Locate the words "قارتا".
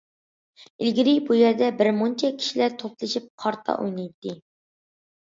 3.43-3.75